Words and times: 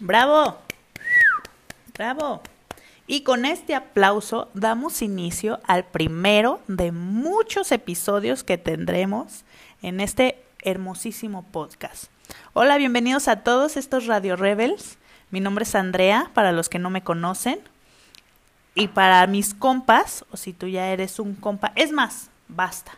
Bravo. 0.00 0.56
Bravo. 1.94 2.40
Y 3.08 3.22
con 3.22 3.44
este 3.44 3.74
aplauso 3.74 4.48
damos 4.54 5.02
inicio 5.02 5.58
al 5.66 5.84
primero 5.84 6.60
de 6.68 6.92
muchos 6.92 7.72
episodios 7.72 8.44
que 8.44 8.58
tendremos 8.58 9.44
en 9.82 9.98
este 10.00 10.40
hermosísimo 10.62 11.42
podcast. 11.50 12.04
Hola, 12.52 12.76
bienvenidos 12.76 13.26
a 13.26 13.40
todos 13.42 13.76
estos 13.76 14.06
Radio 14.06 14.36
Rebels. 14.36 14.98
Mi 15.32 15.40
nombre 15.40 15.64
es 15.64 15.74
Andrea, 15.74 16.30
para 16.32 16.52
los 16.52 16.68
que 16.68 16.78
no 16.78 16.90
me 16.90 17.02
conocen. 17.02 17.58
Y 18.76 18.86
para 18.86 19.26
mis 19.26 19.52
compas, 19.52 20.24
o 20.30 20.36
si 20.36 20.52
tú 20.52 20.68
ya 20.68 20.90
eres 20.90 21.18
un 21.18 21.34
compa, 21.34 21.72
es 21.74 21.90
más, 21.90 22.30
basta. 22.46 22.92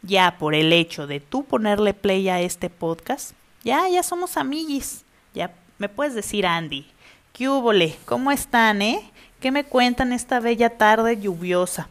Ya 0.00 0.38
por 0.38 0.54
el 0.54 0.72
hecho 0.72 1.06
de 1.06 1.20
tú 1.20 1.44
ponerle 1.44 1.92
play 1.92 2.30
a 2.30 2.40
este 2.40 2.70
podcast, 2.70 3.32
ya, 3.62 3.86
ya 3.90 4.02
somos 4.02 4.38
amiguis. 4.38 5.04
Ya 5.34 5.52
me 5.78 5.88
puedes 5.88 6.14
decir, 6.14 6.46
Andy, 6.46 6.86
¿qué 7.32 7.48
húbole? 7.48 7.96
¿Cómo 8.04 8.32
están, 8.32 8.82
eh? 8.82 9.10
¿Qué 9.40 9.50
me 9.50 9.64
cuentan 9.64 10.12
esta 10.12 10.40
bella 10.40 10.78
tarde 10.78 11.20
lluviosa? 11.20 11.88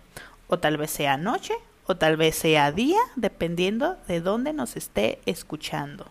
O 0.47 0.57
tal 0.57 0.77
vez 0.77 0.91
sea 0.91 1.17
noche, 1.17 1.53
o 1.85 1.95
tal 1.95 2.17
vez 2.17 2.35
sea 2.35 2.71
día, 2.71 2.99
dependiendo 3.15 3.97
de 4.07 4.21
dónde 4.21 4.53
nos 4.53 4.75
esté 4.75 5.19
escuchando. 5.25 6.07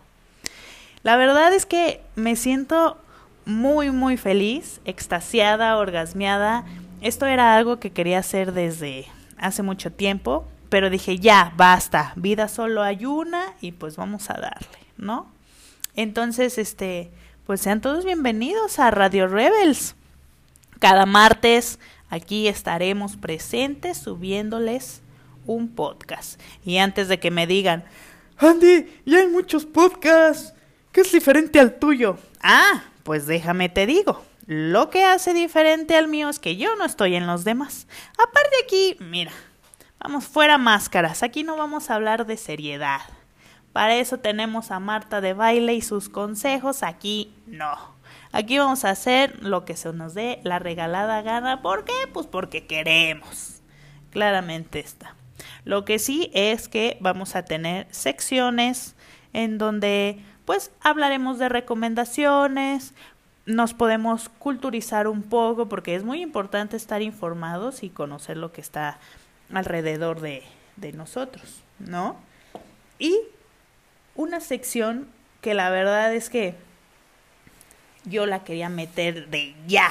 La 1.03 1.17
verdad 1.17 1.53
es 1.53 1.65
que 1.65 2.01
me 2.15 2.35
siento 2.35 2.97
muy, 3.45 3.91
muy 3.91 4.17
feliz, 4.17 4.81
extasiada, 4.85 5.77
orgasmeada. 5.77 6.65
Esto 7.01 7.25
era 7.25 7.55
algo 7.55 7.79
que 7.79 7.91
quería 7.91 8.19
hacer 8.19 8.53
desde 8.53 9.05
hace 9.37 9.61
mucho 9.61 9.91
tiempo, 9.91 10.47
pero 10.69 10.89
dije, 10.89 11.19
ya, 11.19 11.53
basta, 11.57 12.13
vida 12.15 12.47
solo 12.47 12.81
hay 12.81 13.05
una 13.05 13.53
y 13.61 13.73
pues 13.73 13.97
vamos 13.97 14.29
a 14.29 14.33
darle, 14.33 14.79
¿no? 14.97 15.27
Entonces, 15.95 16.57
este, 16.57 17.11
pues 17.45 17.61
sean 17.61 17.79
todos 17.79 18.05
bienvenidos 18.05 18.79
a 18.79 18.89
Radio 18.89 19.27
Rebels. 19.27 19.95
Cada 20.79 21.05
martes 21.05 21.79
aquí 22.09 22.47
estaremos 22.47 23.17
presentes 23.17 23.97
subiéndoles 23.99 25.01
un 25.45 25.69
podcast. 25.69 26.41
Y 26.65 26.77
antes 26.77 27.07
de 27.07 27.19
que 27.19 27.29
me 27.29 27.45
digan, 27.45 27.85
Andy, 28.37 28.87
ya 29.05 29.19
hay 29.19 29.27
muchos 29.27 29.65
podcasts, 29.65 30.53
¿qué 30.91 31.01
es 31.01 31.11
diferente 31.11 31.59
al 31.59 31.77
tuyo? 31.77 32.17
Ah, 32.41 32.83
pues 33.03 33.27
déjame 33.27 33.69
te 33.69 33.85
digo. 33.85 34.23
Lo 34.47 34.89
que 34.89 35.03
hace 35.03 35.33
diferente 35.33 35.95
al 35.95 36.07
mío 36.07 36.29
es 36.29 36.39
que 36.39 36.57
yo 36.57 36.75
no 36.75 36.85
estoy 36.85 37.15
en 37.15 37.27
los 37.27 37.43
demás. 37.43 37.87
Aparte 38.13 38.55
aquí, 38.63 38.97
mira, 38.99 39.31
vamos 39.99 40.25
fuera 40.25 40.57
máscaras, 40.57 41.21
aquí 41.21 41.43
no 41.43 41.57
vamos 41.57 41.91
a 41.91 41.95
hablar 41.95 42.25
de 42.25 42.37
seriedad. 42.37 43.01
Para 43.75 43.97
eso 43.97 44.19
tenemos 44.19 44.71
a 44.71 44.79
Marta 44.79 45.19
de 45.19 45.33
baile 45.33 45.73
y 45.73 45.81
sus 45.81 46.07
consejos. 46.07 46.81
Aquí 46.81 47.33
no. 47.45 47.75
Aquí 48.31 48.57
vamos 48.57 48.85
a 48.85 48.91
hacer 48.91 49.43
lo 49.43 49.65
que 49.65 49.75
se 49.75 49.91
nos 49.91 50.13
dé 50.13 50.39
la 50.43 50.59
regalada 50.59 51.21
gana. 51.21 51.61
¿Por 51.61 51.83
qué? 51.83 51.91
Pues 52.13 52.25
porque 52.25 52.67
queremos. 52.67 53.59
Claramente 54.11 54.79
está. 54.79 55.13
Lo 55.65 55.83
que 55.83 55.99
sí 55.99 56.31
es 56.33 56.69
que 56.69 56.95
vamos 57.01 57.35
a 57.35 57.43
tener 57.43 57.85
secciones 57.91 58.95
en 59.33 59.57
donde 59.57 60.23
pues 60.45 60.71
hablaremos 60.79 61.37
de 61.37 61.49
recomendaciones, 61.49 62.93
nos 63.45 63.73
podemos 63.73 64.29
culturizar 64.29 65.05
un 65.09 65.21
poco 65.21 65.67
porque 65.67 65.95
es 65.95 66.05
muy 66.05 66.21
importante 66.21 66.77
estar 66.77 67.01
informados 67.01 67.83
y 67.83 67.89
conocer 67.89 68.37
lo 68.37 68.53
que 68.53 68.61
está 68.61 68.99
alrededor 69.53 70.21
de, 70.21 70.43
de 70.77 70.93
nosotros, 70.93 71.61
¿no? 71.79 72.15
Y 72.99 73.19
una 74.15 74.39
sección 74.39 75.07
que 75.41 75.53
la 75.53 75.69
verdad 75.69 76.13
es 76.13 76.29
que 76.29 76.55
yo 78.05 78.25
la 78.25 78.43
quería 78.43 78.69
meter 78.69 79.29
de 79.29 79.55
ya. 79.67 79.89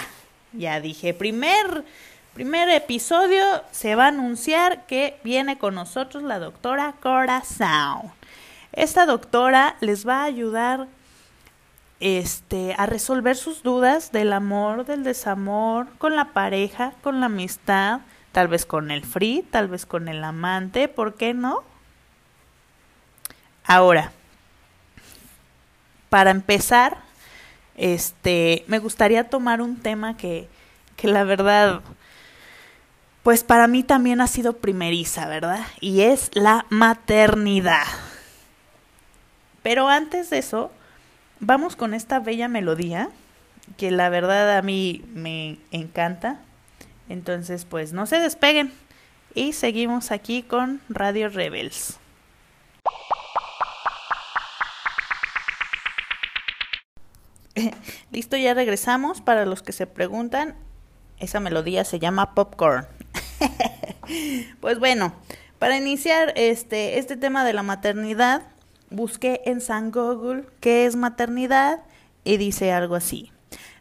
Ya 0.53 0.81
dije, 0.81 1.15
primer, 1.15 1.85
primer 2.33 2.69
episodio 2.69 3.43
se 3.71 3.95
va 3.95 4.05
a 4.07 4.09
anunciar 4.09 4.87
que 4.87 5.19
viene 5.25 5.59
con 5.59 5.75
nosotros 5.75 6.23
la 6.23 6.39
doctora 6.39 6.95
Corazón. 7.01 8.13
Esta 8.73 9.07
doctora 9.07 9.77
les 9.81 10.07
va 10.07 10.23
a 10.23 10.25
ayudar 10.25 10.87
este, 12.01 12.75
a 12.77 12.87
resolver 12.87 13.37
sus 13.37 13.63
dudas 13.63 14.13
del 14.13 14.33
amor, 14.33 14.85
del 14.85 15.05
desamor, 15.05 15.89
con 15.99 16.17
la 16.17 16.33
pareja, 16.33 16.93
con 17.03 17.21
la 17.21 17.27
amistad, 17.27 18.01
tal 18.33 18.49
vez 18.49 18.67
con 18.67 18.91
el 18.91 19.05
free, 19.05 19.45
tal 19.51 19.69
vez 19.69 19.87
con 19.87 20.09
el 20.09 20.23
amante, 20.23 20.89
¿por 20.89 21.15
qué 21.15 21.35
no? 21.35 21.63
Ahora, 23.67 24.13
para 26.11 26.31
empezar, 26.31 26.99
este, 27.77 28.65
me 28.69 28.79
gustaría 28.79 29.29
tomar 29.29 29.61
un 29.61 29.77
tema 29.77 30.17
que, 30.17 30.49
que 30.97 31.09
la 31.09 31.25
verdad, 31.25 31.81
pues 33.23 33.43
para 33.43 33.67
mí 33.67 33.83
también 33.83 34.21
ha 34.21 34.27
sido 34.27 34.59
primeriza, 34.59 35.27
¿verdad? 35.27 35.67
Y 35.81 36.03
es 36.03 36.31
la 36.35 36.67
maternidad. 36.69 37.87
Pero 39.63 39.89
antes 39.89 40.29
de 40.31 40.39
eso, 40.39 40.71
vamos 41.41 41.75
con 41.75 41.95
esta 41.95 42.21
bella 42.21 42.49
melodía 42.49 43.09
que 43.79 43.91
la 43.91 44.11
verdad 44.11 44.59
a 44.59 44.63
mí 44.63 45.03
me 45.15 45.59
encanta. 45.71 46.39
Entonces, 47.09 47.65
pues 47.65 47.93
no 47.93 48.07
se 48.07 48.21
despeguen 48.21 48.73
y 49.35 49.53
seguimos 49.53 50.11
aquí 50.11 50.43
con 50.43 50.81
Radio 50.89 51.29
Rebels. 51.29 51.99
Listo, 58.11 58.37
ya 58.37 58.55
regresamos. 58.55 59.21
Para 59.21 59.47
los 59.47 59.63
que 59.63 59.73
se 59.73 59.87
preguntan, 59.87 60.57
esa 61.19 61.41
melodía 61.41 61.85
se 61.85 61.99
llama 61.99 62.35
Popcorn. 62.35 62.87
pues 64.61 64.79
bueno, 64.79 65.15
para 65.59 65.77
iniciar 65.77 66.33
este, 66.37 66.99
este 66.99 67.17
tema 67.17 67.45
de 67.45 67.53
la 67.53 67.63
maternidad, 67.63 68.43
busqué 68.91 69.43
en 69.47 69.61
San 69.61 69.91
Google 69.91 70.45
qué 70.61 70.87
es 70.87 70.97
maternidad 70.97 71.83
y 72.25 72.37
dice 72.37 72.73
algo 72.73 72.95
así. 72.97 73.34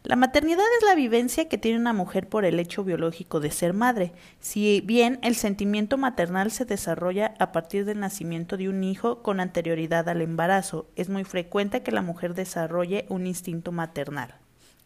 La 0.04 0.16
maternidad 0.16 0.66
es 0.78 0.86
la 0.86 0.94
vivencia 0.94 1.48
que 1.48 1.56
tiene 1.56 1.78
una 1.78 1.94
mujer 1.94 2.28
por 2.28 2.44
el 2.44 2.60
hecho 2.60 2.84
biológico 2.84 3.40
de 3.40 3.50
ser 3.50 3.72
madre. 3.72 4.12
Si 4.38 4.82
bien 4.82 5.18
el 5.22 5.34
sentimiento 5.34 5.96
maternal 5.96 6.50
se 6.50 6.66
desarrolla 6.66 7.34
a 7.38 7.52
partir 7.52 7.86
del 7.86 8.00
nacimiento 8.00 8.58
de 8.58 8.68
un 8.68 8.84
hijo 8.84 9.22
con 9.22 9.40
anterioridad 9.40 10.06
al 10.10 10.20
embarazo, 10.20 10.90
es 10.94 11.08
muy 11.08 11.24
frecuente 11.24 11.82
que 11.82 11.90
la 11.90 12.02
mujer 12.02 12.34
desarrolle 12.34 13.06
un 13.08 13.26
instinto 13.26 13.72
maternal, 13.72 14.34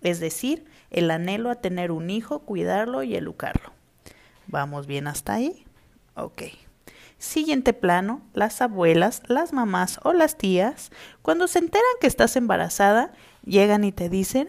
es 0.02 0.20
decir, 0.20 0.66
el 0.90 1.10
anhelo 1.10 1.50
a 1.50 1.56
tener 1.56 1.90
un 1.90 2.10
hijo, 2.10 2.38
cuidarlo 2.38 3.02
y 3.02 3.16
educarlo. 3.16 3.72
¿Vamos 4.46 4.86
bien 4.86 5.08
hasta 5.08 5.34
ahí? 5.34 5.64
Ok. 6.14 6.42
Siguiente 7.18 7.72
plano, 7.72 8.22
las 8.34 8.62
abuelas, 8.62 9.22
las 9.26 9.52
mamás 9.52 9.98
o 10.04 10.12
las 10.12 10.38
tías, 10.38 10.92
cuando 11.22 11.48
se 11.48 11.58
enteran 11.58 11.84
que 12.00 12.06
estás 12.06 12.36
embarazada, 12.36 13.12
llegan 13.44 13.82
y 13.82 13.90
te 13.90 14.08
dicen, 14.08 14.48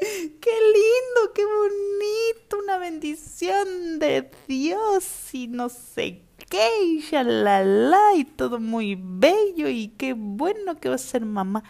¡Qué 0.00 0.50
lindo! 0.50 1.32
¡Qué 1.34 1.44
bonito! 1.44 2.58
Una 2.62 2.78
bendición 2.78 3.98
de 3.98 4.30
Dios 4.48 5.34
y 5.34 5.48
no 5.48 5.68
sé 5.68 6.22
qué, 6.48 6.68
y 6.84 7.00
shalala, 7.00 8.14
y 8.14 8.24
todo 8.24 8.60
muy 8.60 8.96
bello 8.98 9.68
y 9.68 9.88
qué 9.88 10.14
bueno 10.14 10.76
que 10.76 10.88
vas 10.88 11.04
a 11.04 11.08
ser 11.08 11.24
mamá. 11.24 11.62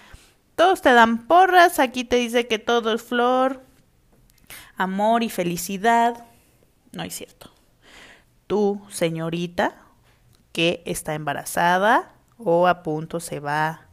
Todos 0.55 0.83
te 0.83 0.93
dan 0.93 1.27
porras, 1.27 1.79
aquí 1.79 2.05
te 2.05 2.17
dice 2.17 2.47
que 2.47 2.59
todo 2.59 2.95
es 2.95 3.03
flor, 3.03 3.63
amor 4.77 5.23
y 5.23 5.29
felicidad. 5.29 6.27
No 6.93 7.03
es 7.03 7.15
cierto. 7.15 7.51
Tú, 8.47 8.81
señorita, 8.91 9.77
que 10.53 10.83
está 10.87 11.15
embarazada 11.15 12.15
o 12.39 12.67
a 12.67 12.83
punto 12.83 13.21
se 13.21 13.41
va 13.41 13.86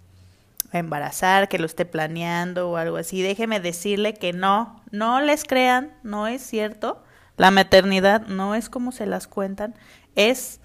embarazar, 0.80 1.50
que 1.50 1.60
lo 1.60 1.66
esté 1.66 1.86
planeando 1.86 2.70
o 2.70 2.78
algo 2.78 2.98
así, 2.98 3.22
déjeme 3.22 3.60
decirle 3.60 4.14
que 4.14 4.34
no, 4.34 4.82
no 4.92 5.22
les 5.22 5.44
crean, 5.44 5.94
no 6.04 6.28
es 6.28 6.42
cierto. 6.42 7.04
La 7.38 7.52
maternidad 7.52 8.28
no 8.28 8.56
es 8.56 8.70
como 8.70 8.92
se 8.92 9.06
las 9.06 9.28
cuentan, 9.28 9.76
es 10.16 10.60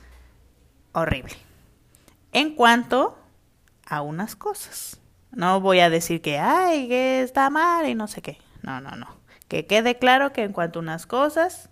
horrible. 0.93 1.35
En 2.33 2.55
cuanto 2.55 3.19
a 3.87 4.03
unas 4.03 4.37
cosas. 4.37 5.01
No 5.31 5.61
voy 5.61 5.81
a 5.81 5.91
decir 5.91 6.21
que, 6.21 6.39
ay, 6.39 6.89
que 6.89 7.23
está 7.23 7.51
mal 7.51 7.89
y 7.89 7.95
no 7.95 8.07
sé 8.07 8.23
qué. 8.23 8.39
No, 8.63 8.81
no, 8.81 8.93
no. 8.97 9.07
Que 9.49 9.67
quede 9.67 9.99
claro 9.99 10.33
que 10.33 10.43
en 10.43 10.53
cuanto 10.53 10.79
a 10.79 10.83
unas 10.83 11.07
cosas, 11.07 11.71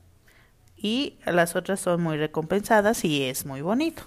y 0.77 1.19
las 1.25 1.57
otras 1.57 1.81
son 1.81 2.03
muy 2.03 2.17
recompensadas 2.17 3.05
y 3.05 3.25
es 3.25 3.47
muy 3.47 3.63
bonito. 3.63 4.03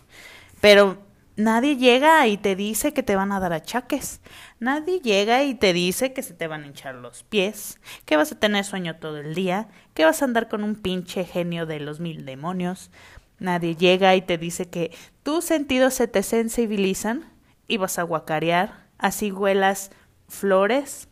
Pero 0.61 0.97
nadie 1.39 1.77
llega 1.77 2.27
y 2.27 2.37
te 2.37 2.55
dice 2.55 2.93
que 2.93 3.01
te 3.01 3.15
van 3.15 3.31
a 3.31 3.39
dar 3.39 3.53
achaques. 3.53 4.21
Nadie 4.59 4.99
llega 4.99 5.43
y 5.43 5.55
te 5.55 5.73
dice 5.73 6.13
que 6.13 6.21
se 6.21 6.33
te 6.33 6.47
van 6.47 6.63
a 6.63 6.67
hinchar 6.67 6.95
los 6.95 7.23
pies, 7.23 7.79
que 8.05 8.17
vas 8.17 8.31
a 8.31 8.39
tener 8.39 8.65
sueño 8.65 8.97
todo 8.97 9.17
el 9.17 9.33
día, 9.33 9.69
que 9.93 10.05
vas 10.05 10.21
a 10.21 10.25
andar 10.25 10.49
con 10.49 10.63
un 10.63 10.75
pinche 10.75 11.23
genio 11.23 11.65
de 11.65 11.79
los 11.79 11.99
mil 11.99 12.25
demonios. 12.25 12.91
Nadie 13.39 13.75
llega 13.75 14.15
y 14.15 14.21
te 14.21 14.37
dice 14.37 14.69
que 14.69 14.91
tus 15.23 15.45
sentidos 15.45 15.93
se 15.93 16.07
te 16.07 16.23
sensibilizan 16.23 17.31
y 17.67 17.77
vas 17.77 17.97
a 17.97 18.03
guacarear, 18.03 18.85
así 18.97 19.31
huelas 19.31 19.91
flores, 20.27 21.07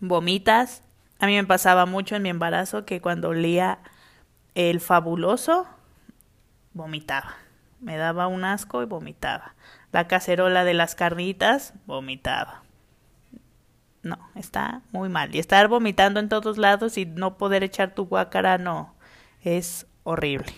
vomitas. 0.00 0.82
A 1.18 1.26
mí 1.26 1.34
me 1.34 1.44
pasaba 1.44 1.86
mucho 1.86 2.16
en 2.16 2.22
mi 2.22 2.28
embarazo 2.28 2.84
que 2.84 3.00
cuando 3.00 3.30
olía 3.30 3.78
el 4.54 4.80
fabuloso, 4.80 5.66
vomitaba. 6.74 7.36
Me 7.80 7.96
daba 7.96 8.26
un 8.28 8.44
asco 8.44 8.82
y 8.82 8.86
vomitaba. 8.86 9.54
La 9.92 10.06
cacerola 10.06 10.64
de 10.64 10.74
las 10.74 10.94
carnitas, 10.94 11.74
vomitaba. 11.86 12.62
No, 14.02 14.18
está 14.34 14.82
muy 14.92 15.08
mal. 15.08 15.34
Y 15.34 15.38
estar 15.38 15.68
vomitando 15.68 16.20
en 16.20 16.28
todos 16.28 16.58
lados 16.58 16.96
y 16.96 17.06
no 17.06 17.36
poder 17.36 17.62
echar 17.62 17.94
tu 17.94 18.06
guacara, 18.06 18.58
no, 18.58 18.94
es 19.42 19.86
horrible. 20.04 20.52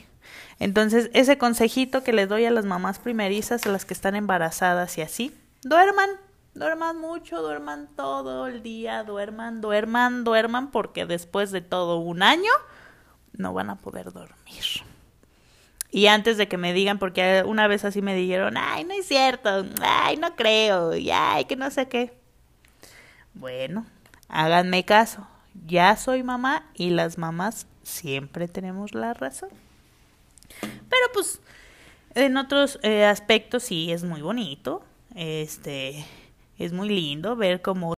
Entonces, 0.59 1.11
ese 1.13 1.39
consejito 1.39 2.05
que 2.05 2.13
les 2.13 2.29
doy 2.29 2.45
a 2.45 2.51
las 2.51 2.65
mamás 2.65 2.99
primerizas, 2.99 3.67
a 3.67 3.71
las 3.71 3.85
que 3.85 3.95
están 3.95 4.15
embarazadas 4.15 4.97
y 4.99 5.03
así, 5.03 5.37
duerman, 5.63 6.11
duerman 6.55 7.01
mucho, 7.01 7.43
duerman 7.43 7.89
todo 7.97 8.47
el 8.47 8.63
día, 8.63 9.03
duerman, 9.03 9.61
duerman, 9.61 10.23
duerman, 10.23 10.71
porque 10.71 11.05
después 11.05 11.51
de 11.51 11.63
todo 11.63 11.99
un 11.99 12.23
año 12.23 12.53
no 13.33 13.53
van 13.53 13.71
a 13.71 13.77
poder 13.77 14.13
dormir. 14.13 14.65
Y 15.95 16.07
antes 16.07 16.39
de 16.39 16.49
que 16.49 16.57
me 16.57 16.73
digan, 16.73 16.99
porque 16.99 17.45
una 17.47 17.69
vez 17.69 17.85
así 17.85 18.01
me 18.01 18.17
dijeron, 18.17 18.57
ay, 18.57 18.85
no 18.85 18.95
es 18.95 19.07
cierto, 19.07 19.67
ay, 19.83 20.17
no 20.17 20.35
creo, 20.35 20.97
y 20.97 21.11
ay, 21.11 21.45
que 21.45 21.55
no 21.55 21.71
sé 21.71 21.87
qué. 21.87 22.15
Bueno, 23.35 23.85
háganme 24.29 24.87
caso, 24.87 25.29
ya 25.67 25.95
soy 25.97 26.23
mamá 26.23 26.67
y 26.75 26.91
las 26.91 27.19
mamás 27.19 27.67
siempre 27.83 28.49
tenemos 28.49 28.95
la 28.95 29.13
razón. 29.13 29.51
Pero 30.61 31.07
pues 31.13 31.41
en 32.15 32.39
otros 32.39 32.79
eh, 32.83 33.05
aspectos 33.05 33.63
sí 33.63 33.93
es 33.93 34.03
muy 34.03 34.23
bonito, 34.23 34.83
este, 35.15 36.07
es 36.59 36.73
muy 36.73 36.89
lindo 36.89 37.37
ver 37.37 37.61
cómo 37.61 37.93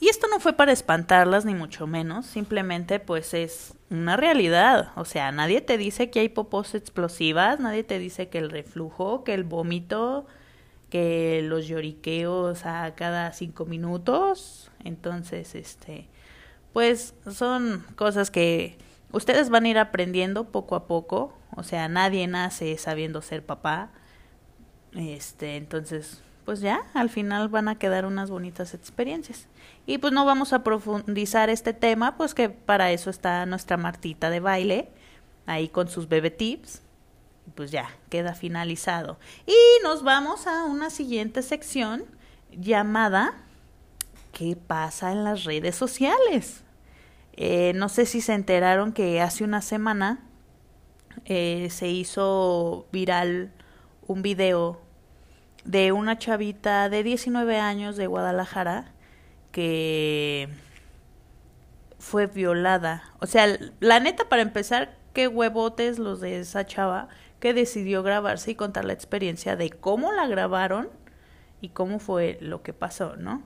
y 0.00 0.08
esto 0.08 0.26
no 0.28 0.40
fue 0.40 0.54
para 0.54 0.72
espantarlas 0.72 1.44
ni 1.44 1.54
mucho 1.54 1.86
menos, 1.86 2.26
simplemente 2.26 2.98
pues 3.00 3.32
es 3.32 3.74
una 3.90 4.16
realidad. 4.16 4.92
O 4.96 5.04
sea, 5.04 5.30
nadie 5.32 5.60
te 5.60 5.78
dice 5.78 6.10
que 6.10 6.20
hay 6.20 6.28
popos 6.28 6.74
explosivas, 6.74 7.60
nadie 7.60 7.84
te 7.84 7.98
dice 7.98 8.28
que 8.28 8.38
el 8.38 8.50
reflujo, 8.50 9.24
que 9.24 9.34
el 9.34 9.44
vómito, 9.44 10.26
que 10.90 11.42
los 11.44 11.66
lloriqueos 11.66 12.66
a 12.66 12.94
cada 12.94 13.32
cinco 13.32 13.66
minutos. 13.66 14.70
Entonces, 14.82 15.54
este, 15.54 16.08
pues 16.72 17.14
son 17.30 17.84
cosas 17.96 18.30
que 18.30 18.78
ustedes 19.12 19.48
van 19.48 19.64
a 19.64 19.68
ir 19.68 19.78
aprendiendo 19.78 20.50
poco 20.50 20.74
a 20.74 20.86
poco. 20.86 21.36
O 21.56 21.62
sea, 21.62 21.88
nadie 21.88 22.26
nace 22.26 22.76
sabiendo 22.78 23.22
ser 23.22 23.46
papá. 23.46 23.90
Este, 24.92 25.56
entonces, 25.56 26.22
pues 26.44 26.60
ya, 26.60 26.82
al 26.94 27.10
final 27.10 27.48
van 27.48 27.68
a 27.68 27.78
quedar 27.78 28.06
unas 28.06 28.30
bonitas 28.30 28.74
experiencias. 28.74 29.46
Y 29.86 29.98
pues 29.98 30.12
no 30.12 30.24
vamos 30.24 30.52
a 30.52 30.62
profundizar 30.62 31.50
este 31.50 31.72
tema, 31.72 32.16
pues 32.16 32.34
que 32.34 32.48
para 32.50 32.92
eso 32.92 33.10
está 33.10 33.46
nuestra 33.46 33.76
Martita 33.76 34.30
de 34.30 34.40
baile, 34.40 34.88
ahí 35.46 35.68
con 35.68 35.88
sus 35.88 36.08
bebé 36.08 36.30
tips. 36.30 36.82
Pues 37.54 37.70
ya, 37.70 37.90
queda 38.08 38.34
finalizado. 38.34 39.18
Y 39.46 39.54
nos 39.82 40.02
vamos 40.02 40.46
a 40.46 40.64
una 40.64 40.90
siguiente 40.90 41.42
sección 41.42 42.04
llamada 42.50 43.44
¿Qué 44.34 44.56
pasa 44.56 45.12
en 45.12 45.22
las 45.22 45.44
redes 45.44 45.76
sociales? 45.76 46.64
Eh, 47.34 47.72
no 47.76 47.88
sé 47.88 48.04
si 48.04 48.20
se 48.20 48.34
enteraron 48.34 48.92
que 48.92 49.20
hace 49.20 49.44
una 49.44 49.62
semana 49.62 50.24
eh, 51.24 51.68
se 51.70 51.86
hizo 51.86 52.86
viral 52.90 53.52
un 54.08 54.22
video 54.22 54.80
de 55.64 55.92
una 55.92 56.18
chavita 56.18 56.88
de 56.88 57.02
19 57.02 57.58
años 57.58 57.96
de 57.96 58.06
Guadalajara 58.06 58.92
que 59.50 60.48
fue 61.98 62.26
violada. 62.26 63.02
O 63.20 63.26
sea, 63.26 63.46
la 63.80 64.00
neta, 64.00 64.28
para 64.28 64.42
empezar, 64.42 64.96
qué 65.12 65.28
huevotes 65.28 65.98
los 65.98 66.20
de 66.20 66.40
esa 66.40 66.66
chava 66.66 67.08
que 67.40 67.54
decidió 67.54 68.02
grabarse 68.02 68.50
y 68.50 68.54
contar 68.54 68.84
la 68.84 68.92
experiencia 68.92 69.56
de 69.56 69.70
cómo 69.70 70.12
la 70.12 70.26
grabaron 70.26 70.88
y 71.60 71.70
cómo 71.70 71.98
fue 71.98 72.38
lo 72.40 72.62
que 72.62 72.72
pasó, 72.72 73.16
¿no? 73.16 73.42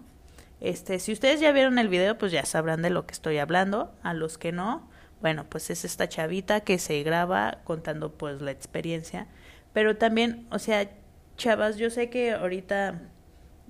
Este, 0.61 0.99
si 0.99 1.13
ustedes 1.13 1.41
ya 1.41 1.53
vieron 1.53 1.79
el 1.79 1.89
video, 1.89 2.19
pues 2.19 2.33
ya 2.33 2.45
sabrán 2.45 2.83
de 2.83 2.91
lo 2.91 3.07
que 3.07 3.13
estoy 3.13 3.39
hablando. 3.39 3.93
A 4.03 4.13
los 4.13 4.39
que 4.39 4.51
no, 4.51 4.89
bueno, 5.21 5.45
pues 5.49 5.71
es 5.71 5.85
esta 5.85 6.09
chavita 6.09 6.61
que 6.61 6.79
se 6.79 7.03
graba 7.03 7.59
contando 7.65 8.13
pues 8.13 8.41
la 8.41 8.51
experiencia. 8.51 9.29
Pero 9.73 9.97
también, 9.97 10.47
o 10.51 10.59
sea, 10.59 10.91
chavas, 11.39 11.79
yo 11.79 11.89
sé 11.89 12.11
que 12.11 12.33
ahorita 12.33 13.01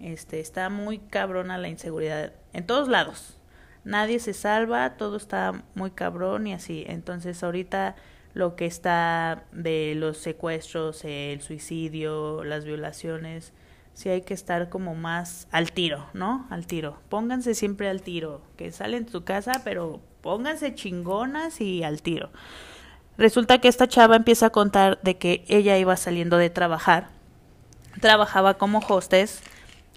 este 0.00 0.41
está 0.41 0.70
muy 0.70 0.99
cabrona 0.99 1.59
la 1.59 1.69
inseguridad 1.69 2.32
en 2.53 2.67
todos 2.67 2.88
lados. 2.88 3.38
Nadie 3.85 4.19
se 4.19 4.32
salva, 4.32 4.97
todo 4.97 5.17
está 5.17 5.62
muy 5.75 5.93
cabrón 5.93 6.47
y 6.47 6.55
así. 6.55 6.85
Entonces, 6.88 7.43
ahorita 7.44 7.94
lo 8.35 8.56
que 8.56 8.67
está 8.67 9.44
de 9.53 9.94
los 9.97 10.19
secuestros, 10.19 11.05
el 11.05 11.41
suicidio, 11.41 12.43
las 12.44 12.65
violaciones, 12.65 13.53
sí 13.94 14.09
hay 14.09 14.23
que 14.23 14.35
estar 14.35 14.69
como 14.69 14.94
más 14.94 15.47
al 15.50 15.73
tiro, 15.73 16.06
¿no? 16.12 16.47
Al 16.50 16.67
tiro. 16.67 16.99
Pónganse 17.09 17.55
siempre 17.55 17.88
al 17.88 18.03
tiro, 18.03 18.43
que 18.56 18.73
salen 18.73 19.06
de 19.06 19.12
su 19.12 19.25
casa, 19.25 19.62
pero 19.65 20.00
pónganse 20.23 20.75
chingonas 20.75 21.61
y 21.61 21.82
al 21.82 22.03
tiro. 22.03 22.31
Resulta 23.17 23.59
que 23.59 23.69
esta 23.69 23.88
chava 23.88 24.17
empieza 24.17 24.47
a 24.47 24.50
contar 24.50 25.00
de 25.03 25.17
que 25.17 25.44
ella 25.49 25.79
iba 25.79 25.97
saliendo 25.97 26.37
de 26.37 26.50
trabajar 26.50 27.18
trabajaba 28.00 28.54
como 28.54 28.78
hostess 28.78 29.40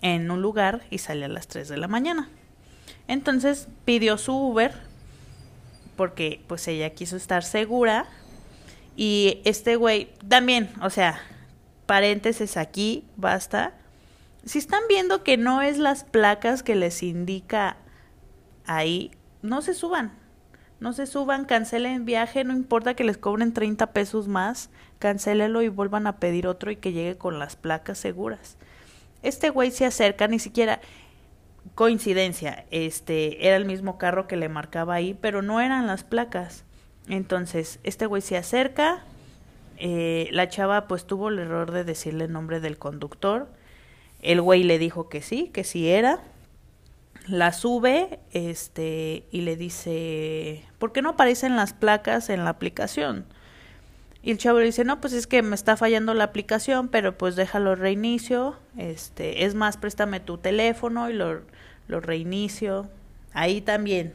en 0.02 0.30
un 0.32 0.42
lugar 0.42 0.82
y 0.90 0.98
salía 0.98 1.26
a 1.26 1.30
las 1.30 1.48
3 1.48 1.68
de 1.70 1.78
la 1.78 1.88
mañana. 1.88 2.30
Entonces 3.08 3.68
pidió 3.86 4.18
su 4.18 4.34
Uber 4.36 4.74
porque 5.96 6.42
pues 6.48 6.68
ella 6.68 6.92
quiso 6.92 7.16
estar 7.16 7.44
segura 7.44 8.06
y 8.96 9.42
este 9.46 9.76
güey 9.76 10.14
también, 10.28 10.72
o 10.82 10.90
sea, 10.90 11.22
paréntesis 11.86 12.58
aquí, 12.58 13.06
basta. 13.18 13.74
Si 14.46 14.60
están 14.60 14.82
viendo 14.90 15.24
que 15.24 15.38
no 15.38 15.62
es 15.62 15.78
las 15.78 16.04
placas 16.04 16.64
que 16.64 16.76
les 16.76 17.04
indica 17.04 17.78
ahí, 18.66 19.12
no 19.42 19.62
se 19.62 19.74
suban. 19.74 20.21
No 20.82 20.94
se 20.94 21.06
suban, 21.06 21.46
cancelen 21.46 22.06
viaje, 22.06 22.44
no 22.44 22.54
importa 22.54 22.96
que 22.96 23.04
les 23.04 23.20
cobren 23.20 23.54
30 23.54 23.94
pesos 23.94 24.28
más, 24.28 24.72
cancélelo 24.98 25.62
y 25.62 25.70
vuelvan 25.70 26.08
a 26.08 26.18
pedir 26.18 26.48
otro 26.48 26.72
y 26.72 26.76
que 26.76 26.92
llegue 26.92 27.20
con 27.20 27.38
las 27.38 27.56
placas 27.56 28.00
seguras. 28.00 28.58
Este 29.22 29.52
güey 29.52 29.70
se 29.70 29.86
acerca, 29.86 30.28
ni 30.28 30.40
siquiera 30.40 30.82
coincidencia, 31.76 32.66
este 32.72 33.48
era 33.48 33.58
el 33.58 33.66
mismo 33.66 34.00
carro 34.00 34.28
que 34.28 34.38
le 34.38 34.50
marcaba 34.50 34.96
ahí, 34.96 35.16
pero 35.22 35.44
no 35.44 35.62
eran 35.62 35.86
las 35.86 36.04
placas. 36.04 36.66
Entonces, 37.08 37.80
este 37.84 38.08
güey 38.08 38.24
se 38.24 38.36
acerca, 38.36 39.04
eh, 39.78 40.30
la 40.32 40.50
chava 40.50 40.88
pues 40.88 41.06
tuvo 41.06 41.30
el 41.30 41.38
error 41.38 41.70
de 41.70 41.84
decirle 41.84 42.26
el 42.26 42.32
nombre 42.32 42.60
del 42.60 42.80
conductor, 42.80 43.50
el 44.24 44.42
güey 44.42 44.64
le 44.64 44.80
dijo 44.80 45.10
que 45.10 45.22
sí, 45.22 45.52
que 45.54 45.64
sí 45.64 45.90
era, 45.90 46.24
la 47.28 47.54
sube 47.54 48.20
este 48.32 49.26
y 49.32 49.42
le 49.42 49.56
dice, 49.56 50.66
¿por 50.80 50.92
qué 50.92 51.02
no 51.02 51.10
aparecen 51.10 51.56
las 51.56 51.74
placas 51.74 52.30
en 52.30 52.44
la 52.44 52.52
aplicación? 52.52 53.26
Y 54.24 54.32
el 54.32 54.38
chavo 54.38 54.60
le 54.60 54.66
dice, 54.66 54.86
no, 54.86 55.02
pues 55.02 55.14
es 55.14 55.26
que 55.26 55.42
me 55.42 55.56
está 55.56 55.78
fallando 55.78 56.14
la 56.14 56.26
aplicación, 56.26 56.90
pero 56.90 57.18
pues 57.18 57.36
déjalo 57.36 57.76
reinicio, 57.76 58.56
este, 58.78 59.46
es 59.46 59.56
más, 59.56 59.78
préstame 59.78 60.20
tu 60.20 60.38
teléfono 60.38 61.10
y 61.10 61.14
lo, 61.14 61.42
lo 61.88 62.00
reinicio. 62.00 62.88
Ahí 63.34 63.62
también, 63.62 64.14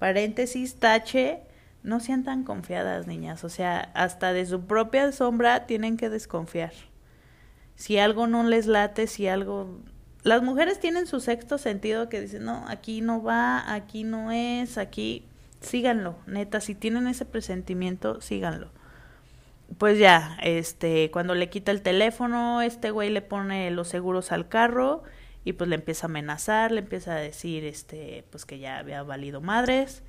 paréntesis, 0.00 0.76
tache, 0.76 1.40
no 1.84 2.00
sean 2.00 2.24
tan 2.24 2.42
confiadas, 2.42 3.06
niñas, 3.06 3.44
o 3.44 3.48
sea, 3.48 3.92
hasta 3.94 4.32
de 4.32 4.46
su 4.46 4.62
propia 4.66 5.12
sombra 5.12 5.66
tienen 5.66 5.96
que 5.96 6.10
desconfiar. 6.10 6.72
Si 7.76 7.98
algo 7.98 8.26
no 8.26 8.42
les 8.42 8.66
late, 8.66 9.06
si 9.06 9.28
algo 9.28 9.78
las 10.24 10.42
mujeres 10.42 10.80
tienen 10.80 11.06
su 11.06 11.20
sexto 11.20 11.58
sentido 11.58 12.08
que 12.08 12.22
dicen, 12.22 12.44
no, 12.44 12.64
aquí 12.68 13.02
no 13.02 13.22
va, 13.22 13.72
aquí 13.72 14.04
no 14.04 14.32
es, 14.32 14.78
aquí, 14.78 15.26
síganlo, 15.60 16.16
neta, 16.26 16.60
si 16.60 16.74
tienen 16.74 17.06
ese 17.06 17.26
presentimiento, 17.26 18.20
síganlo. 18.22 18.70
Pues 19.78 19.98
ya, 19.98 20.38
este, 20.42 21.10
cuando 21.10 21.34
le 21.34 21.50
quita 21.50 21.72
el 21.72 21.82
teléfono, 21.82 22.62
este 22.62 22.90
güey 22.90 23.10
le 23.10 23.22
pone 23.22 23.70
los 23.70 23.88
seguros 23.88 24.32
al 24.32 24.48
carro 24.48 25.02
y 25.44 25.52
pues 25.52 25.68
le 25.68 25.76
empieza 25.76 26.06
a 26.06 26.10
amenazar, 26.10 26.72
le 26.72 26.80
empieza 26.80 27.12
a 27.16 27.18
decir, 27.18 27.64
este, 27.64 28.24
pues 28.30 28.46
que 28.46 28.58
ya 28.58 28.78
había 28.78 29.02
valido 29.02 29.42
madres, 29.42 30.02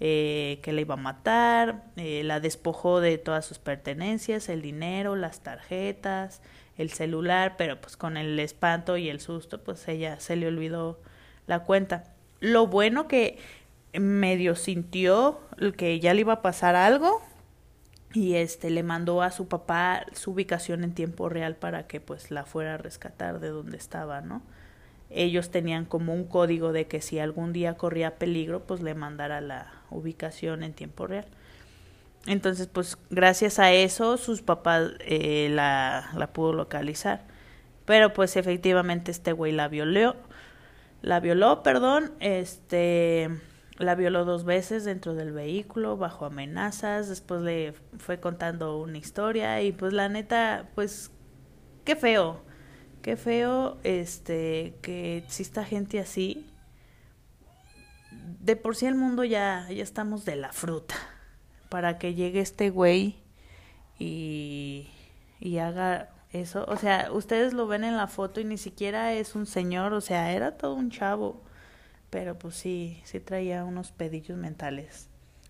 eh, 0.00 0.58
que 0.62 0.72
le 0.72 0.80
iba 0.80 0.94
a 0.94 0.96
matar, 0.96 1.84
eh, 1.96 2.22
la 2.24 2.40
despojó 2.40 3.00
de 3.00 3.18
todas 3.18 3.44
sus 3.44 3.60
pertenencias, 3.60 4.48
el 4.48 4.62
dinero, 4.62 5.14
las 5.14 5.40
tarjetas, 5.40 6.40
el 6.80 6.90
celular, 6.90 7.54
pero 7.56 7.80
pues 7.80 7.96
con 7.96 8.16
el 8.16 8.38
espanto 8.38 8.96
y 8.96 9.08
el 9.08 9.20
susto, 9.20 9.62
pues 9.62 9.86
ella 9.88 10.20
se 10.20 10.36
le 10.36 10.46
olvidó 10.46 11.00
la 11.46 11.60
cuenta. 11.60 12.04
Lo 12.40 12.66
bueno 12.66 13.08
que 13.08 13.38
medio 13.92 14.56
sintió 14.56 15.40
que 15.76 16.00
ya 16.00 16.14
le 16.14 16.20
iba 16.22 16.34
a 16.34 16.42
pasar 16.42 16.76
algo 16.76 17.22
y 18.12 18.34
este 18.34 18.70
le 18.70 18.82
mandó 18.82 19.22
a 19.22 19.30
su 19.30 19.48
papá 19.48 20.04
su 20.12 20.32
ubicación 20.32 20.84
en 20.84 20.94
tiempo 20.94 21.28
real 21.28 21.56
para 21.56 21.86
que 21.86 22.00
pues 22.00 22.30
la 22.30 22.44
fuera 22.44 22.74
a 22.74 22.78
rescatar 22.78 23.40
de 23.40 23.48
donde 23.48 23.76
estaba, 23.76 24.20
¿no? 24.20 24.42
ellos 25.10 25.50
tenían 25.50 25.84
como 25.84 26.14
un 26.14 26.24
código 26.24 26.72
de 26.72 26.86
que 26.86 27.00
si 27.00 27.18
algún 27.18 27.52
día 27.52 27.74
corría 27.74 28.16
peligro, 28.16 28.60
pues 28.60 28.80
le 28.80 28.94
mandara 28.94 29.40
la 29.40 29.72
ubicación 29.90 30.62
en 30.62 30.72
tiempo 30.72 31.06
real. 31.06 31.26
Entonces, 32.26 32.66
pues 32.66 32.98
gracias 33.10 33.58
a 33.58 33.72
eso 33.72 34.16
sus 34.16 34.42
papás 34.42 34.92
eh, 35.00 35.48
la, 35.50 36.10
la 36.14 36.32
pudo 36.32 36.52
localizar. 36.52 37.26
Pero 37.86 38.12
pues 38.12 38.36
efectivamente 38.36 39.10
este 39.10 39.32
güey 39.32 39.52
la 39.52 39.68
violó, 39.68 40.16
la 41.02 41.20
violó, 41.20 41.62
perdón, 41.62 42.12
este, 42.20 43.30
la 43.78 43.94
violó 43.94 44.24
dos 44.24 44.44
veces 44.44 44.84
dentro 44.84 45.14
del 45.14 45.32
vehículo 45.32 45.96
bajo 45.96 46.26
amenazas, 46.26 47.08
después 47.08 47.40
le 47.40 47.74
fue 47.98 48.20
contando 48.20 48.78
una 48.78 48.98
historia 48.98 49.62
y 49.62 49.72
pues 49.72 49.92
la 49.92 50.08
neta, 50.08 50.68
pues 50.74 51.10
qué 51.84 51.96
feo, 51.96 52.42
qué 53.02 53.16
feo 53.16 53.78
este 53.82 54.76
que 54.82 55.16
exista 55.16 55.64
gente 55.64 55.98
así. 56.00 56.46
De 58.40 58.56
por 58.56 58.76
sí 58.76 58.86
el 58.86 58.94
mundo 58.94 59.24
ya 59.24 59.66
ya 59.70 59.82
estamos 59.82 60.24
de 60.24 60.36
la 60.36 60.52
fruta 60.52 60.94
para 61.70 61.98
que 61.98 62.14
llegue 62.14 62.40
este 62.40 62.68
güey 62.68 63.16
y 63.98 64.90
y 65.40 65.58
haga 65.58 66.10
eso, 66.32 66.64
o 66.68 66.76
sea, 66.76 67.10
ustedes 67.12 67.54
lo 67.54 67.66
ven 67.66 67.82
en 67.82 67.96
la 67.96 68.06
foto 68.06 68.40
y 68.40 68.44
ni 68.44 68.58
siquiera 68.58 69.14
es 69.14 69.34
un 69.34 69.46
señor, 69.46 69.92
o 69.94 70.00
sea, 70.00 70.32
era 70.32 70.56
todo 70.58 70.74
un 70.74 70.90
chavo, 70.90 71.40
pero 72.10 72.38
pues 72.38 72.54
sí, 72.54 73.00
sí 73.04 73.18
traía 73.18 73.64
unos 73.64 73.90
pedillos 73.90 74.38
mentales. 74.38 75.08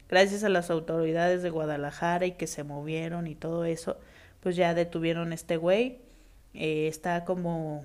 Gracias 0.09 0.43
a 0.43 0.49
las 0.49 0.71
autoridades 0.71 1.43
de 1.43 1.51
Guadalajara 1.51 2.27
y 2.27 2.33
que 2.33 2.47
se 2.47 2.65
movieron 2.65 3.27
y 3.27 3.35
todo 3.35 3.65
eso, 3.65 3.99
pues 4.41 4.57
ya 4.57 4.73
detuvieron 4.73 5.33
este 5.33 5.57
güey, 5.57 5.99
eh, 6.55 6.89
está 6.89 7.25
como 7.25 7.85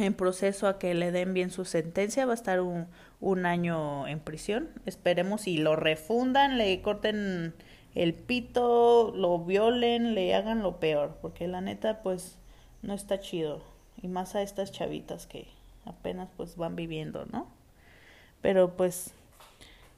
en 0.00 0.14
proceso 0.14 0.66
a 0.66 0.78
que 0.78 0.94
le 0.94 1.12
den 1.12 1.34
bien 1.34 1.50
su 1.50 1.64
sentencia, 1.64 2.26
va 2.26 2.32
a 2.32 2.34
estar 2.34 2.60
un, 2.60 2.86
un 3.20 3.46
año 3.46 4.06
en 4.06 4.20
prisión, 4.20 4.68
esperemos 4.86 5.46
y 5.46 5.58
lo 5.58 5.76
refundan, 5.76 6.58
le 6.58 6.80
corten 6.82 7.54
el 7.94 8.14
pito, 8.14 9.12
lo 9.14 9.38
violen, 9.38 10.14
le 10.14 10.34
hagan 10.34 10.62
lo 10.62 10.78
peor, 10.78 11.18
porque 11.20 11.48
la 11.48 11.60
neta 11.60 12.02
pues 12.02 12.38
no 12.82 12.94
está 12.94 13.20
chido, 13.20 13.62
y 14.00 14.08
más 14.08 14.34
a 14.34 14.42
estas 14.42 14.72
chavitas 14.72 15.26
que 15.26 15.48
apenas 15.84 16.28
pues 16.36 16.56
van 16.56 16.76
viviendo, 16.76 17.26
¿no? 17.26 17.48
Pero 18.40 18.76
pues 18.76 19.12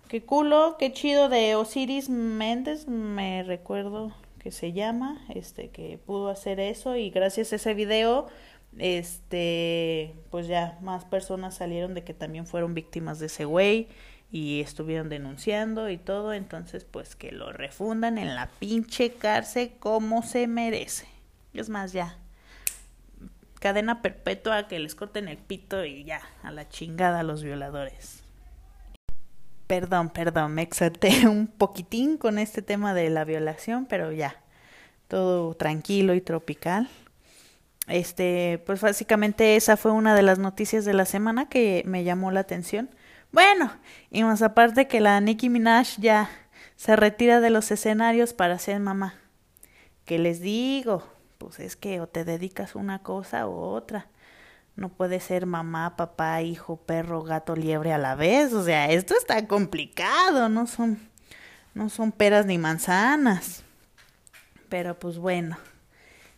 qué 0.09 0.23
culo, 0.23 0.76
qué 0.78 0.92
chido 0.92 1.28
de 1.28 1.54
Osiris 1.54 2.09
Méndez, 2.09 2.88
me 2.88 3.42
recuerdo 3.44 4.12
que 4.38 4.50
se 4.50 4.73
llama, 4.73 5.25
este 5.32 5.68
que 5.68 5.99
pudo 6.04 6.28
hacer 6.28 6.59
eso 6.59 6.97
y 6.97 7.11
gracias 7.11 7.52
a 7.52 7.56
ese 7.56 7.75
video 7.75 8.26
este 8.79 10.14
pues 10.31 10.47
ya 10.47 10.79
más 10.81 11.05
personas 11.05 11.57
salieron 11.57 11.95
de 11.95 12.05
que 12.05 12.14
también 12.14 12.47
fueron 12.47 12.75
víctimas 12.75 13.19
de 13.19 13.26
ese 13.26 13.45
güey 13.45 13.88
y 14.33 14.62
estuvieron 14.62 15.11
denunciando 15.11 15.91
y 15.91 15.99
todo, 15.99 16.33
entonces 16.33 16.85
pues 16.85 17.14
que 17.14 17.33
lo 17.33 17.52
refundan 17.52 18.17
en 18.17 18.35
la 18.35 18.49
pinche 18.59 19.12
cárcel 19.12 19.73
como 19.79 20.23
se 20.23 20.47
merece. 20.47 21.07
Es 21.52 21.69
más, 21.69 21.93
ya. 21.93 22.17
Cadena 23.61 24.00
perpetua 24.00 24.67
que 24.69 24.79
les 24.79 24.95
corten 24.95 25.29
el 25.29 25.37
pito 25.37 25.85
y 25.85 26.05
ya, 26.05 26.23
a 26.43 26.50
la 26.50 26.67
chingada 26.69 27.21
a 27.21 27.23
los 27.23 27.43
violadores. 27.43 28.23
Perdón, 29.67 30.09
perdón, 30.09 30.55
me 30.55 30.62
exalté 30.62 31.29
un 31.29 31.47
poquitín 31.47 32.17
con 32.17 32.38
este 32.38 32.62
tema 32.62 32.95
de 32.95 33.11
la 33.11 33.25
violación, 33.25 33.85
pero 33.85 34.12
ya, 34.12 34.37
todo 35.09 35.55
tranquilo 35.55 36.14
y 36.14 36.23
tropical. 36.23 36.88
Este, 37.89 38.62
pues 38.65 38.81
básicamente 38.81 39.57
esa 39.57 39.77
fue 39.77 39.91
una 39.93 40.15
de 40.15 40.23
las 40.23 40.39
noticias 40.39 40.85
de 40.85 40.95
la 40.95 41.05
semana 41.05 41.49
que 41.49 41.83
me 41.85 42.05
llamó 42.05 42.31
la 42.31 42.41
atención 42.41 42.91
bueno, 43.33 43.73
y 44.11 44.25
más 44.25 44.43
aparte 44.43 44.87
que 44.87 45.01
la 45.01 45.19
Nicki 45.19 45.49
Minaj 45.49 45.97
ya 45.99 46.29
se 46.77 46.97
retira 46.97 47.41
de 47.41 47.49
los 47.49 47.71
escenarios 47.71 48.35
para 48.35 48.59
ser 48.59 48.79
mamá. 48.79 49.15
¿Qué 50.05 50.19
les 50.19 50.41
digo? 50.43 51.03
Pues 51.39 51.59
es 51.59 51.75
que 51.75 52.03
o 52.03 52.07
te 52.07 52.27
dedicas 52.27 52.75
una 52.75 52.99
cosa 52.99 53.49
u 53.49 53.55
otra. 53.55 54.09
No 54.77 54.91
puede 54.91 55.19
ser 55.19 55.47
mamá, 55.47 55.97
papá, 55.97 56.43
hijo, 56.43 56.77
perro, 56.77 57.23
gato, 57.23 57.57
liebre 57.57 57.95
a 57.95 57.99
la 57.99 58.17
vez. 58.17 58.53
O 58.53 58.65
sea, 58.65 58.91
esto 58.91 59.15
está 59.17 59.47
complicado, 59.49 60.51
no 60.51 60.67
son, 60.67 60.99
no 61.73 61.89
son 61.89 62.12
peras 62.12 62.45
ni 62.45 62.59
manzanas. 62.59 63.65
Pero 64.69 64.99
pues 64.99 65.17
bueno. 65.17 65.57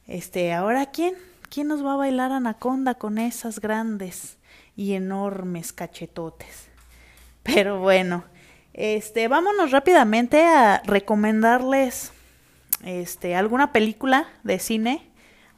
Este, 0.07 0.53
ahora 0.53 0.87
quién? 0.87 1.17
¿Quién 1.55 1.69
nos 1.69 1.87
va 1.87 1.93
a 1.93 1.97
bailar 1.97 2.33
anaconda 2.33 2.95
con 2.95 3.17
esas 3.17 3.61
grandes 3.61 4.39
y 4.75 4.95
enormes 4.95 5.73
cachetotes? 5.73 6.69
Pero 7.45 7.79
bueno, 7.79 8.25
este, 8.73 9.29
vámonos 9.29 9.71
rápidamente 9.71 10.45
a 10.45 10.83
recomendarles 10.85 12.13
este 12.85 13.37
alguna 13.37 13.73
película 13.73 14.27
de 14.43 14.59
cine. 14.59 15.09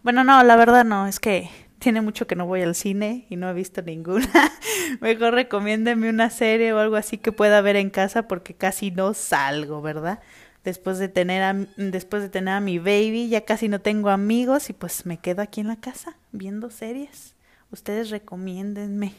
Bueno, 0.02 0.22
no, 0.22 0.42
la 0.42 0.56
verdad 0.56 0.84
no, 0.84 1.06
es 1.06 1.18
que 1.18 1.48
tiene 1.78 2.02
mucho 2.02 2.26
que 2.26 2.36
no 2.36 2.44
voy 2.44 2.60
al 2.60 2.74
cine 2.74 3.24
y 3.30 3.36
no 3.36 3.48
he 3.48 3.54
visto 3.54 3.80
ninguna. 3.80 4.28
Mejor 5.00 5.32
recomiéndeme 5.32 6.10
una 6.10 6.28
serie 6.28 6.74
o 6.74 6.78
algo 6.78 6.96
así 6.96 7.16
que 7.16 7.32
pueda 7.32 7.62
ver 7.62 7.76
en 7.76 7.88
casa 7.88 8.28
porque 8.28 8.52
casi 8.52 8.90
no 8.90 9.14
salgo, 9.14 9.80
¿verdad? 9.80 10.20
Después 10.66 10.98
de 10.98 11.06
tener 11.06 11.44
a, 11.44 11.54
después 11.76 12.24
de 12.24 12.28
tener 12.28 12.54
a 12.54 12.60
mi 12.60 12.80
baby, 12.80 13.28
ya 13.28 13.44
casi 13.44 13.68
no 13.68 13.80
tengo 13.80 14.10
amigos 14.10 14.68
y 14.68 14.72
pues 14.72 15.06
me 15.06 15.16
quedo 15.16 15.40
aquí 15.40 15.60
en 15.60 15.68
la 15.68 15.76
casa 15.76 16.16
viendo 16.32 16.70
series. 16.70 17.36
Ustedes 17.70 18.10
recomiéndenme 18.10 19.14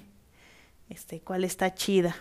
este 0.90 1.22
cuál 1.22 1.46
está 1.46 1.74
chida. 1.74 2.18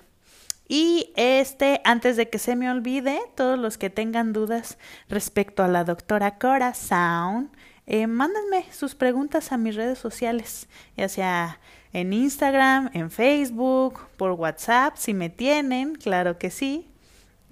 Y 0.69 1.13
este, 1.17 1.81
antes 1.83 2.17
de 2.17 2.31
que 2.31 2.39
se 2.39 2.55
me 2.55 2.71
olvide, 2.71 3.19
todos 3.35 3.59
los 3.59 3.79
que 3.79 3.91
tengan 3.91 4.33
dudas 4.33 4.79
respecto 5.09 5.65
a 5.65 5.69
la 5.69 5.83
doctora 5.83 6.39
Cora 6.39 6.73
Sound, 6.75 7.51
eh, 7.89 8.07
mándenme 8.07 8.65
sus 8.73 8.95
preguntas 8.95 9.51
a 9.51 9.57
mis 9.57 9.75
redes 9.75 9.99
sociales, 9.99 10.69
ya 10.97 11.09
sea 11.09 11.59
en 11.93 12.13
Instagram, 12.13 12.91
en 12.95 13.11
Facebook, 13.11 13.99
por 14.17 14.31
WhatsApp, 14.31 14.95
si 14.97 15.15
me 15.15 15.31
tienen, 15.31 15.97
claro 15.97 16.39
que 16.39 16.51
sí. 16.51 16.87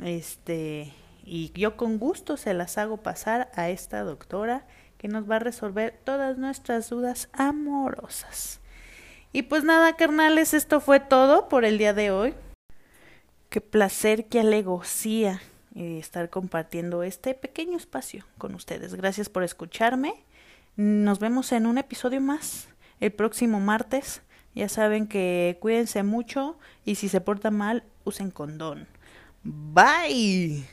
Este, 0.01 0.93
y 1.25 1.53
yo 1.53 1.77
con 1.77 1.99
gusto 1.99 2.37
se 2.37 2.55
las 2.55 2.79
hago 2.79 2.99
pasar 2.99 3.51
a 3.55 3.71
esta 3.71 4.03
doctora 4.03 4.67
que 4.99 5.09
nos 5.09 5.29
va 5.29 5.37
a 5.37 5.41
resolver 5.41 5.99
todas 6.05 6.39
nuestras 6.39 6.89
dudas 6.91 7.29
amorosas. 7.33 8.61
Y 9.33 9.43
pues 9.43 9.65
nada, 9.65 9.97
carnales, 9.97 10.55
esto 10.55 10.81
fue 10.81 11.01
todo 11.01 11.49
por 11.49 11.65
el 11.65 11.79
día 11.79 11.93
de 11.93 12.11
hoy 12.11 12.35
qué 13.55 13.61
placer, 13.61 14.27
qué 14.27 14.41
alegría 14.41 15.41
eh, 15.77 15.99
estar 16.01 16.29
compartiendo 16.29 17.05
este 17.05 17.35
pequeño 17.35 17.77
espacio 17.77 18.25
con 18.37 18.57
ustedes. 18.57 18.97
Gracias 18.97 19.29
por 19.29 19.45
escucharme. 19.45 20.25
Nos 20.75 21.21
vemos 21.21 21.53
en 21.53 21.67
un 21.67 21.79
episodio 21.79 22.21
más 22.21 22.67
el 22.99 23.13
próximo 23.13 23.61
martes. 23.61 24.23
Ya 24.57 24.69
saben 24.69 25.07
que 25.07 25.59
cuídense 25.61 26.03
mucho 26.03 26.59
y 26.85 26.97
si 26.97 27.09
se 27.09 27.21
porta 27.21 27.53
mal, 27.53 27.85
usen 28.03 28.33
condón. 28.33 28.89
Bye. 29.45 30.65